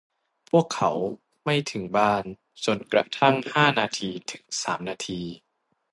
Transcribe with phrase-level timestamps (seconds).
[0.49, 0.91] พวกเขา
[1.43, 2.23] ไม่ถึงบ้าน
[2.65, 5.21] จนกระทั่งห้านาทีถึงสามนาที